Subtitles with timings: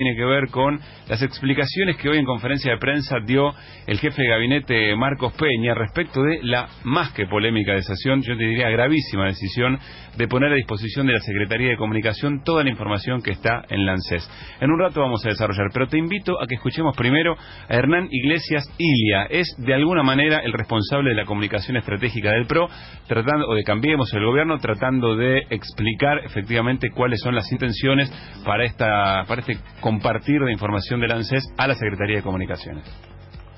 [0.00, 0.78] tiene que ver con
[1.08, 3.52] las explicaciones que hoy en conferencia de prensa dio
[3.84, 8.44] el jefe de gabinete Marcos Peña respecto de la más que polémica decisión, yo te
[8.44, 9.76] diría gravísima decisión
[10.16, 13.86] de poner a disposición de la Secretaría de Comunicación toda la información que está en
[13.86, 14.30] la ANSES.
[14.60, 18.06] En un rato vamos a desarrollar, pero te invito a que escuchemos primero a Hernán
[18.08, 19.26] Iglesias Ilia.
[19.30, 22.68] Es de alguna manera el responsable de la comunicación estratégica del PRO,
[23.08, 28.12] tratando, o de Cambiemos el gobierno, tratando de explicar efectivamente cuáles son las intenciones
[28.44, 29.58] para esta, para este
[29.88, 32.84] compartir de información del ANSES a la Secretaría de Comunicaciones.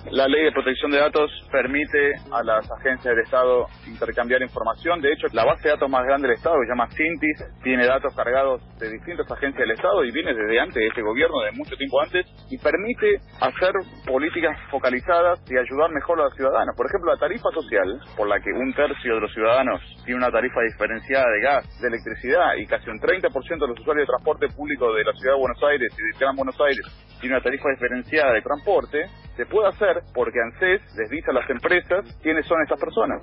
[0.08, 5.00] La ley de protección de datos permite a las agencias del Estado intercambiar información.
[5.02, 7.86] De hecho, la base de datos más grande del Estado, que se llama Cintis, tiene
[7.86, 11.52] datos cargados de distintas agencias del Estado y viene desde antes de este gobierno, de
[11.52, 13.72] mucho tiempo antes, y permite hacer
[14.06, 16.74] políticas focalizadas y ayudar mejor a los ciudadanos.
[16.76, 20.32] Por ejemplo, la tarifa social, por la que un tercio de los ciudadanos tiene una
[20.32, 24.48] tarifa diferenciada de gas, de electricidad, y casi un 30% de los usuarios de transporte
[24.56, 27.68] público de la ciudad de Buenos Aires y de Gran Buenos Aires tiene una tarifa
[27.70, 29.06] diferenciada de transporte,
[29.36, 33.22] se puede hacer porque ANSES les dice a las empresas quiénes son estas personas.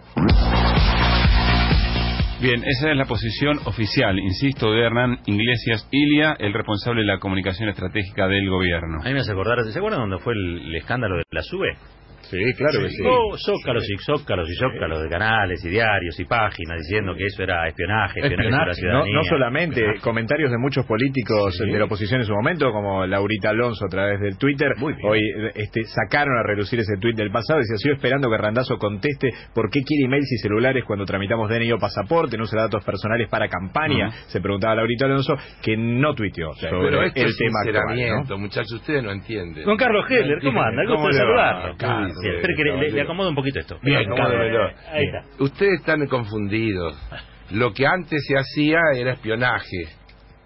[2.40, 7.20] Bien, esa es la posición oficial, insisto, de Hernán Iglesias Ilia, el responsable de la
[7.20, 9.00] comunicación estratégica del gobierno.
[9.02, 11.97] A mí me hace acordar, ¿se acuerdan dónde fue el, el escándalo de la SUBE?
[12.30, 13.04] Sí, claro que sí.
[13.06, 17.44] Oh, zócalos y zócalos y zócalos de canales y diarios y páginas diciendo que eso
[17.44, 19.14] era espionaje, espionaje, Espionaje, la no, ciudadanía.
[19.16, 21.66] no solamente comentarios de muchos políticos Sí.
[21.72, 24.74] de la oposición en su momento, como Laurita Alonso a través del Twitter.
[24.78, 25.08] Muy bien.
[25.08, 25.20] Hoy
[25.56, 27.60] este, sacaron a relucir ese tuit del pasado.
[27.60, 31.72] Decía, sigo esperando que Randazo conteste por qué quiere emails y celulares cuando tramitamos DNI
[31.74, 34.10] o pasaporte, no usa datos personales para campaña.
[34.28, 38.40] Se preguntaba Laurita Alonso, que no tuiteó sobre Pero esto el es tema actual.
[38.40, 39.64] muchos, ustedes no entienden.
[39.66, 40.84] Don Carlos Heller, ¿cómo anda?
[40.88, 41.72] ¿Cómo de le va?
[42.22, 43.80] Bien, espere que le, le- acomodo un poquito esto.
[43.82, 44.68] Bien, acomódemelo.
[44.92, 45.24] Ahí está.
[45.44, 46.96] Ustedes están confundidos.
[47.52, 49.88] Lo que antes se hacía era espionaje.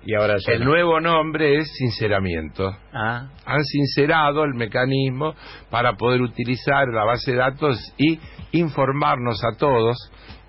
[0.03, 0.65] Y ahora ya El no.
[0.71, 2.75] nuevo nombre es sinceramiento.
[2.93, 5.33] Ah, Han sincerado el mecanismo
[5.69, 8.19] para poder utilizar la base de datos y
[8.51, 9.97] informarnos a todos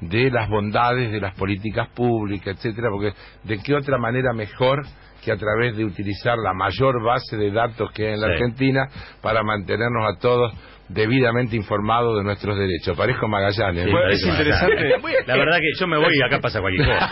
[0.00, 3.12] de las bondades de las políticas públicas, etcétera, porque
[3.44, 4.82] de qué otra manera mejor
[5.24, 8.32] que a través de utilizar la mayor base de datos que hay en la Sí.
[8.32, 8.88] Argentina
[9.22, 10.52] para mantenernos a todos
[10.88, 12.96] debidamente informados de nuestros derechos.
[12.98, 13.86] Parejo Magallanes.
[14.10, 14.74] es interesante.
[15.26, 17.10] La verdad que yo me voy y acá pasa cualquier cosa.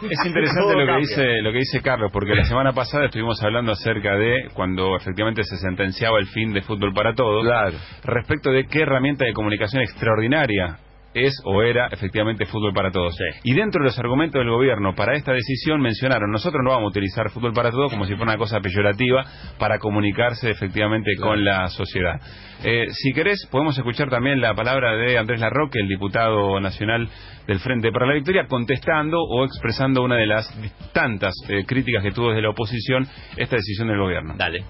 [0.10, 3.72] Es interesante lo que dice lo que dice Carlos, porque la semana pasada estuvimos hablando
[3.72, 7.76] acerca de cuando efectivamente se sentenciaba el fin de fútbol para todos, Claro.
[8.04, 10.78] respecto de qué herramienta de comunicación extraordinaria
[11.14, 13.16] es o era efectivamente fútbol para todos.
[13.16, 13.50] Sí.
[13.50, 16.90] Y dentro de los argumentos del gobierno para esta decisión mencionaron, nosotros no vamos a
[16.90, 19.24] utilizar fútbol para todos como si fuera una cosa peyorativa
[19.58, 21.32] para comunicarse efectivamente Claro.
[21.32, 22.20] con la sociedad.
[22.62, 27.08] Eh, si querés, podemos escuchar también la palabra de Andrés Larroque, el diputado nacional
[27.46, 30.46] del Frente para la Victoria, contestando o expresando una de las
[30.92, 33.06] tantas eh, críticas que tuvo desde la oposición
[33.36, 34.34] esta decisión del gobierno.
[34.36, 34.62] Dale.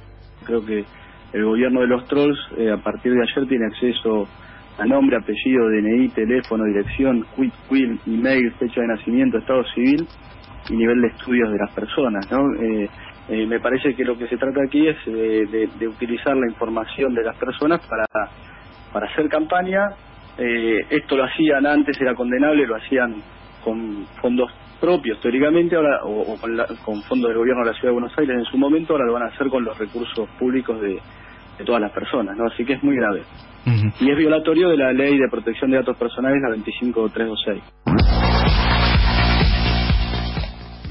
[0.46, 0.84] Creo que
[1.32, 4.28] el gobierno de los trolls eh, a partir de ayer tiene acceso
[4.80, 10.06] a nombre, apellido, DNI, teléfono, dirección, quit, quill, email, fecha de nacimiento, estado civil
[10.70, 12.30] y nivel de estudios de las personas.
[12.32, 12.54] ¿no?
[12.62, 12.90] Eh,
[13.30, 16.48] eh, me parece que lo que se trata aquí es de, de- de utilizar la
[16.48, 18.06] información de las personas para,
[18.92, 19.82] para hacer campaña.
[20.38, 23.22] Eh, esto lo hacían antes, era condenable, lo hacían
[23.64, 27.74] con fondos propios teóricamente ahora o, o con, la- con fondos del gobierno de la
[27.74, 30.28] ciudad de Buenos Aires en su momento ahora lo van a hacer con los recursos
[30.38, 31.00] públicos de,
[31.60, 33.22] de todas las personas no así que es muy grave.
[34.00, 38.29] Y es violatorio de la ley de protección de datos personales la 25326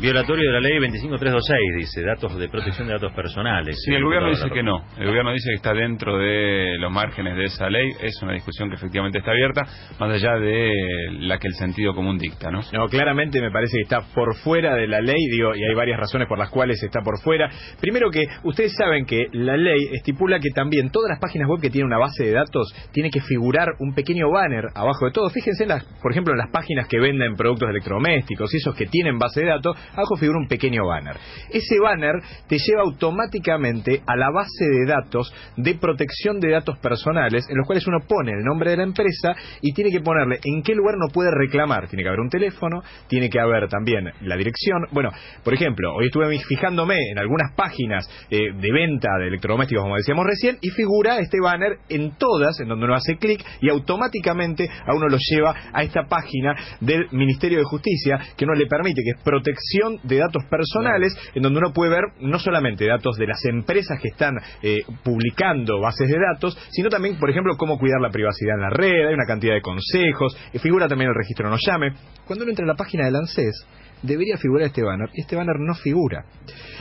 [0.01, 3.75] Violatorio de la ley 25326, dice, datos de protección de datos personales.
[3.83, 4.85] Sí, el gobierno dice que no.
[4.97, 7.89] El gobierno dice que está dentro de los márgenes de esa ley.
[8.01, 9.63] Es una discusión que efectivamente está abierta,
[9.99, 10.71] más allá de
[11.19, 12.61] la que el sentido común dicta, ¿no?
[12.71, 15.99] No, claramente me parece que está por fuera de la ley, digo, y hay varias
[15.99, 17.49] razones por las cuales está por fuera.
[17.81, 21.69] Primero que ustedes saben que la ley estipula que también todas las páginas web que
[21.69, 25.29] tienen una base de datos tiene que figurar un pequeño banner abajo de todo.
[25.29, 28.85] Fíjense, en las, por ejemplo, en las páginas que venden productos electrodomésticos y esos que
[28.85, 31.17] tienen base de datos, abajo figura un pequeño banner.
[31.49, 32.15] Ese banner
[32.47, 37.65] te lleva automáticamente a la base de datos de protección de datos personales, en los
[37.65, 40.95] cuales uno pone el nombre de la empresa y tiene que ponerle en qué lugar
[40.97, 41.87] no puede reclamar.
[41.87, 44.85] Tiene que haber un teléfono, tiene que haber también la dirección.
[44.91, 45.09] Bueno,
[45.43, 50.25] por ejemplo, hoy estuve fijándome en algunas páginas eh, de venta de electrodomésticos, como decíamos
[50.25, 54.93] recién, y figura este banner en todas, en donde uno hace clic y automáticamente a
[54.93, 59.17] uno lo lleva a esta página del Ministerio de Justicia que no le permite, que
[59.17, 63.43] es protección de datos personales, en donde uno puede ver no solamente datos de las
[63.45, 68.09] empresas que están eh, publicando bases de datos, sino también, por ejemplo, cómo cuidar la
[68.09, 71.93] privacidad en la red, hay una cantidad de consejos, figura también el registro no llame.
[72.25, 73.65] Cuando uno entra en la página del ANSES,
[74.01, 76.25] debería figurar este banner, y este banner no figura.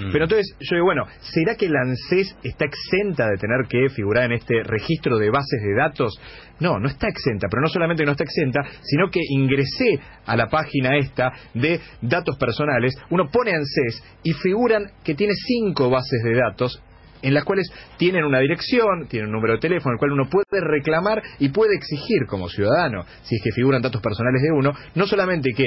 [0.00, 0.12] Mm.
[0.12, 4.24] Pero entonces yo digo, bueno, ¿será que la ANSES está exenta de tener que figurar
[4.24, 6.20] en este registro de bases de datos?
[6.60, 10.46] No, no está exenta, pero no solamente no está exenta, sino que ingresé a la
[10.46, 16.34] página esta de datos personales, uno pone ANSES y figuran que tiene cinco bases de
[16.34, 16.82] datos
[17.22, 20.64] en las cuales tienen una dirección, tienen un número de teléfono, el cual uno puede
[20.64, 25.06] reclamar y puede exigir como ciudadano, si es que figuran datos personales de uno, no
[25.06, 25.64] solamente que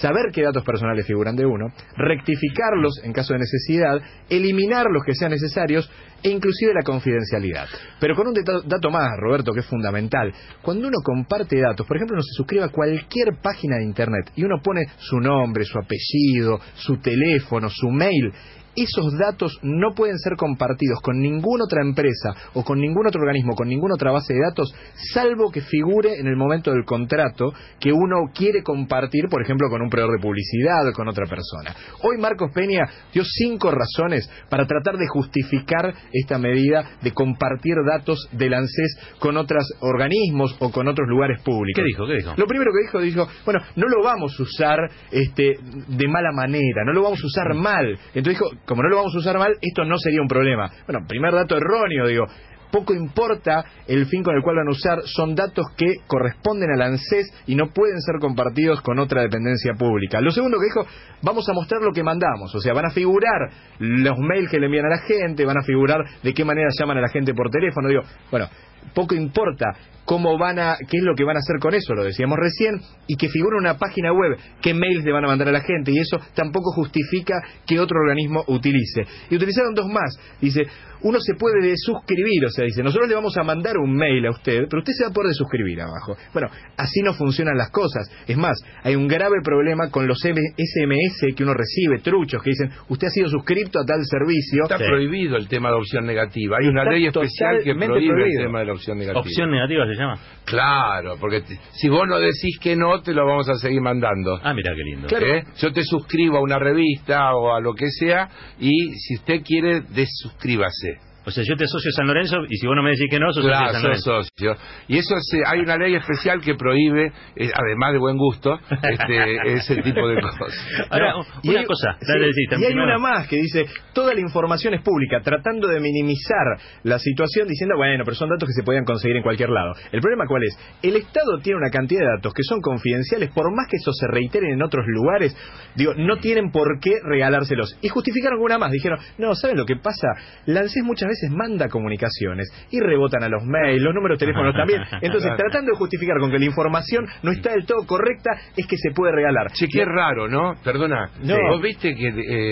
[0.00, 5.14] saber qué datos personales figuran de uno, rectificarlos en caso de necesidad, eliminar los que
[5.14, 5.90] sean necesarios
[6.22, 7.66] e inclusive la confidencialidad.
[8.00, 10.32] Pero con un dato más, Roberto, que es fundamental.
[10.62, 14.44] Cuando uno comparte datos, por ejemplo, uno se suscribe a cualquier página de Internet y
[14.44, 18.32] uno pone su nombre, su apellido, su teléfono, su mail,
[18.76, 23.54] esos datos no pueden ser compartidos con ninguna otra empresa o con ningún otro organismo,
[23.54, 24.74] con ninguna otra base de datos,
[25.12, 29.82] salvo que figure en el momento del contrato que uno quiere compartir, por ejemplo, con
[29.82, 31.74] un proveedor de publicidad o con otra persona.
[32.02, 38.28] Hoy Marcos Peña dio cinco razones para tratar de justificar esta medida de compartir datos
[38.32, 41.82] del ANSES con otros organismos o con otros lugares públicos.
[41.82, 42.06] ¿Qué dijo?
[42.06, 42.34] ¿Qué dijo?
[42.36, 44.78] Lo primero que dijo, dijo, bueno, no lo vamos a usar
[45.10, 45.56] este,
[45.88, 47.86] de mala manera, no lo vamos a usar mal.
[48.14, 50.70] Entonces dijo, como no lo vamos a usar mal, esto no sería un problema.
[50.86, 52.26] Bueno, primer dato erróneo, digo.
[52.70, 56.82] Poco importa el fin con el cual van a usar, son datos que corresponden al
[56.82, 60.20] ANSES y no pueden ser compartidos con otra dependencia pública.
[60.20, 60.84] Lo segundo que dijo,
[61.22, 64.66] vamos a mostrar lo que mandamos, o sea, van a figurar los mails que le
[64.66, 67.48] envían a la gente, van a figurar de qué manera llaman a la gente por
[67.48, 67.88] teléfono.
[67.88, 68.02] Digo,
[68.32, 68.48] bueno,
[68.94, 69.66] poco importa
[70.04, 72.78] cómo van a, qué es lo que van a hacer con eso, lo decíamos recién,
[73.06, 75.92] y que figura una página web, qué mails le van a mandar a la gente,
[75.92, 77.34] y eso tampoco justifica
[77.66, 79.02] que otro organismo utilice.
[79.30, 80.60] Y utilizaron dos más, dice,
[81.00, 84.30] uno se puede suscribir, o sea, dice, nosotros le vamos a mandar un mail a
[84.30, 86.16] usted, pero usted se va a poder suscribir abajo.
[86.34, 88.06] Bueno, así no funcionan las cosas.
[88.26, 92.70] Es más, hay un grave problema con los SMS que uno recibe, truchos, que dicen,
[92.88, 94.64] usted ha sido suscripto a tal servicio.
[94.64, 94.84] Está Sí.
[94.84, 96.58] prohibido el tema de opción negativa.
[96.60, 98.40] Hay una Está ley especial que prohíbe prohibido.
[98.40, 99.20] el tema de la opción negativa.
[99.20, 100.18] Opción negativa se llama.
[100.44, 104.38] Claro, porque te- si vos no decís que no, te lo vamos a seguir mandando.
[104.42, 105.08] Ah, mira qué lindo.
[105.08, 105.26] Claro.
[105.26, 105.44] ¿Eh?
[105.58, 108.28] Yo te suscribo a una revista o a lo que sea
[108.60, 110.98] y si usted quiere, desuscríbase.
[111.26, 113.18] O sea, yo te asocio a San Lorenzo y si vos no me decís que
[113.18, 114.22] no, sos socio de Claro, San sos Lorenzo.
[114.36, 114.56] socio.
[114.88, 119.36] Y eso se- hay una ley especial que prohíbe, eh, además de buen gusto, este,
[119.54, 120.86] ese tipo de cosas.
[120.90, 121.96] Ahora, No, una hay- cosa.
[122.00, 125.68] sí, dale, sí, y hay una más que dice, toda la información es pública, tratando
[125.68, 129.50] de minimizar la situación diciendo, bueno, pero son datos que se podían conseguir en cualquier
[129.50, 129.72] lado.
[129.92, 130.58] El problema cuál es?
[130.82, 134.06] El Estado tiene una cantidad de datos que son confidenciales, por más que eso se
[134.08, 135.36] reitere en otros lugares,
[135.74, 137.78] digo, no tienen por qué regalárselos.
[137.82, 140.08] Y justificaron una más, dijeron, no, ¿saben lo que pasa?
[140.46, 144.52] La ANSES muchas veces manda comunicaciones y rebotan a los mails, los números de teléfono
[144.52, 144.82] también.
[145.02, 148.76] Entonces, tratando de justificar con que la información no está del todo correcta, es que
[148.76, 149.50] se puede regalar.
[149.52, 150.54] Che, qué raro, ¿no?
[150.62, 151.10] Perdona.
[151.22, 151.36] No.
[151.50, 152.08] ¿Vos viste que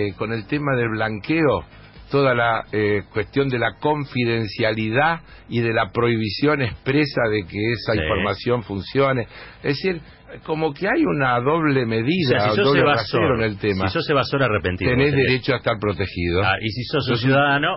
[0.08, 1.64] eh, con el tema del blanqueo,
[2.10, 7.92] toda la eh, cuestión de la confidencialidad y de la prohibición expresa de que esa
[7.92, 7.98] Sí.
[8.00, 9.22] información funcione?
[9.62, 10.00] Es decir,
[10.44, 13.86] como que hay una doble O medida, sea, si sos doble evasor, en el tema.
[13.88, 15.26] si sos evasor arrepentido, tenés tenés.
[15.26, 16.42] derecho a estar protegido.
[16.42, 17.76] Ah, y si Sos un- ciudadano,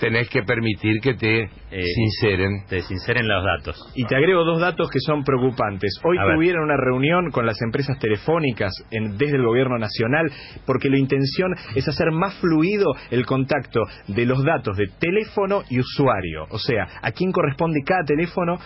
[0.00, 2.64] Tenés que permitir que te Eh, sinceren.
[2.68, 3.76] te sinceren los datos.
[3.94, 5.92] Y te agrego dos datos que son preocupantes.
[6.04, 6.34] Hoy A ver.
[6.36, 10.30] tuvieron una reunión con las empresas telefónicas en- desde el gobierno nacional
[10.66, 15.80] porque la intención es hacer más fluido el contacto de los datos de teléfono y
[15.80, 16.44] usuario.
[16.50, 18.58] O sea, a quién corresponde cada teléfono.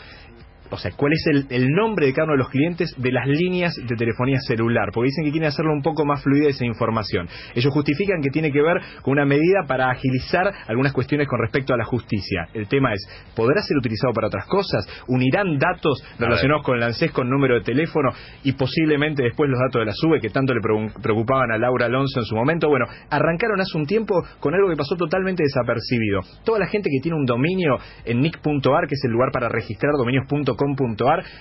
[0.72, 3.26] O sea, cuál es el, el nombre de cada uno de los clientes de las
[3.26, 7.28] líneas de telefonía celular, porque dicen que quieren hacerlo un poco más fluida esa información.
[7.54, 11.74] Ellos justifican que tiene que ver con una medida para agilizar algunas cuestiones con respecto
[11.74, 12.48] a la justicia.
[12.54, 13.00] El tema es,
[13.36, 14.86] ¿podrá ser utilizado para otras cosas?
[15.08, 18.10] ¿Unirán datos relacionados con el ANSES con número de teléfono
[18.42, 21.86] y posiblemente después los datos de la SUBE que tanto le preocu- preocupaban a Laura
[21.86, 22.68] Alonso en su momento?
[22.68, 26.20] Bueno, arrancaron hace un tiempo con algo que pasó totalmente desapercibido.
[26.44, 29.92] Toda la gente que tiene un dominio en nick.ar, que es el lugar para registrar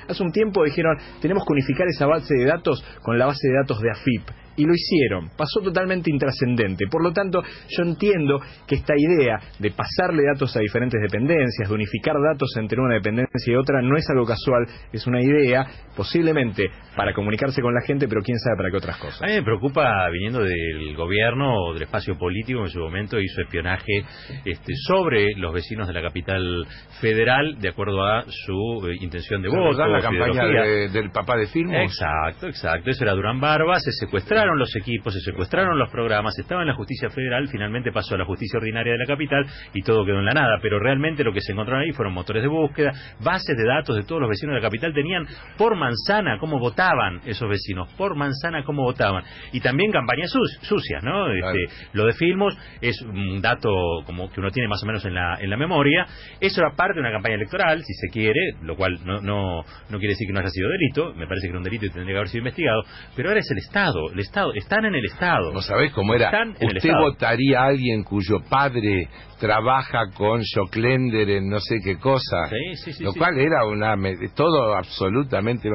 [0.07, 3.53] hace un tiempo dijeron, tenemos que unificar esa base de datos con la base de
[3.55, 4.29] datos de AFIP.
[4.61, 5.29] Y lo hicieron.
[5.37, 6.85] Pasó totalmente intrascendente.
[6.91, 11.73] Por lo tanto, yo entiendo que esta idea de pasarle datos a diferentes dependencias, de
[11.73, 15.65] unificar datos entre una dependencia y otra, no es algo casual, es una idea
[15.95, 19.21] posiblemente para comunicarse con la gente, pero quién sabe para qué otras cosas.
[19.23, 23.41] A mí me preocupa viniendo del gobierno o del espacio político en su momento hizo
[23.41, 24.03] espionaje
[24.45, 26.67] este, sobre los vecinos de la capital
[26.99, 29.87] federal de acuerdo a su eh, intención de ¿Se voto.
[29.87, 31.77] la campaña de- del papá de Filmos?
[31.81, 32.89] Exacto, exacto.
[32.89, 36.67] Eso era Durán Barba, se secuestraron secuestraron los equipos, se secuestraron los programas, estaba en
[36.67, 40.19] la justicia federal, finalmente pasó a la justicia ordinaria de la capital y todo quedó
[40.19, 40.59] en la nada.
[40.61, 42.91] Pero realmente lo que se encontraron ahí fueron motores de búsqueda,
[43.23, 45.25] bases de datos de todos los vecinos de la capital, tenían
[45.57, 49.23] por manzana cómo votaban esos vecinos, por manzana cómo votaban.
[49.51, 50.31] Y también campañas
[50.61, 51.31] sucias, ¿no?
[51.31, 53.69] Este, lo de Filmos es un dato
[54.05, 56.05] como que uno tiene más o menos en la, en la memoria.
[56.39, 59.97] Eso era parte de una campaña electoral, si se quiere, lo cual no, no, no
[59.97, 62.13] quiere decir que no haya sido delito, me parece que era un delito y tendría
[62.13, 62.83] que haber sido investigado,
[63.15, 65.51] pero ahora es el Estado, el Estado, están en el Estado.
[65.51, 66.31] ¿No sabés cómo era?
[66.61, 72.47] ¿Usted votaría a alguien cuyo padre trabaja con Joclender en no sé qué cosa?
[72.47, 73.95] Sí, sí, sí, lo cual era una
[74.33, 75.67] todo absolutamente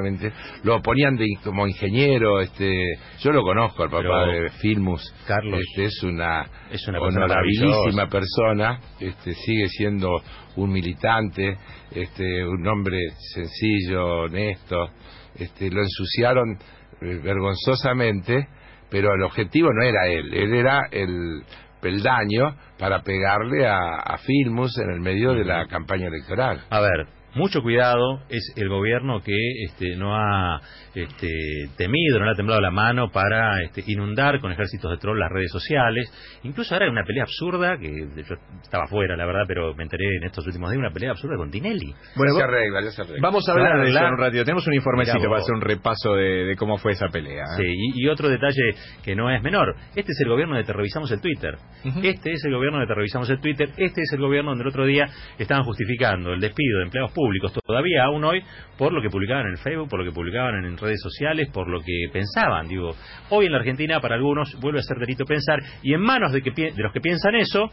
[0.64, 5.02] lo ponían de, como ingeniero, este yo lo conozco al papá de Filmus.
[5.26, 10.08] Carlos este es una es una persona persona, este sigue siendo
[10.56, 11.58] un militante,
[11.90, 13.00] este un hombre
[13.34, 14.88] sencillo, honesto,
[15.34, 16.58] este lo ensuciaron
[17.00, 18.48] vergonzosamente,
[18.90, 21.42] pero el objetivo no era él, él era el
[21.80, 26.64] peldaño para pegarle a, a Filmus en el medio de la campaña electoral.
[26.70, 30.60] A ver, mucho cuidado, es el gobierno que este, no ha
[30.94, 31.28] este,
[31.76, 35.30] temido, no le ha temblado la mano para este, inundar con ejércitos de troll las
[35.30, 36.10] redes sociales.
[36.44, 40.16] Incluso ahora hay una pelea absurda, que yo estaba fuera, la verdad, pero me enteré
[40.16, 41.94] en estos últimos días, una pelea absurda con Tinelli.
[42.16, 43.18] Bueno, se arregla, se arregla.
[43.20, 44.44] Vamos a hablar de eso un ratito.
[44.44, 47.44] Tenemos un informecito para hacer un repaso de, cómo fue esa pelea.
[47.44, 47.56] ¿eh?
[47.58, 48.74] Sí, y, otro detalle
[49.04, 49.76] que no es menor.
[49.94, 51.56] Este es el gobierno de Te Revisamos el Twitter.
[52.02, 53.68] Este es el gobierno de Te Revisamos el Twitter.
[53.76, 55.06] Este es el gobierno donde el otro día
[55.38, 57.25] estaban justificando el despido de empleados públicos
[57.64, 58.42] todavía aún hoy
[58.78, 61.80] por lo que publicaban en Facebook, por lo que publicaban en redes sociales, por lo
[61.80, 62.68] que pensaban.
[62.68, 62.94] Digo,
[63.30, 66.42] hoy en la Argentina para algunos vuelve a ser delito pensar y en manos de,
[66.42, 67.70] que, de los que piensan eso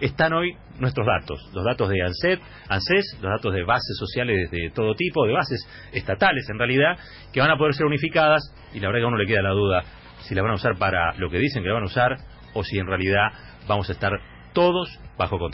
[0.00, 4.70] están hoy nuestros datos, los datos de ANSET, ANSES, los datos de bases sociales de
[4.74, 6.96] todo tipo, de bases estatales en realidad,
[7.32, 9.50] que van a poder ser unificadas y la verdad que a uno le queda la
[9.50, 9.82] duda
[10.22, 12.16] si la van a usar para lo que dicen que van a usar
[12.54, 13.28] o si en realidad
[13.68, 14.12] vamos a estar
[14.52, 15.52] todos bajo control.